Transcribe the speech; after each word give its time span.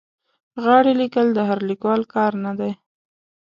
غاړې 0.63 0.91
لیکل 1.01 1.27
د 1.33 1.39
هر 1.49 1.59
لیکوال 1.69 2.01
کار 2.13 2.31
نه 2.45 2.51
دی. 2.59 2.71